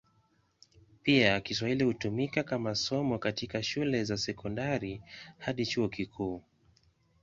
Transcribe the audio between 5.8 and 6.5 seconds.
kikuu.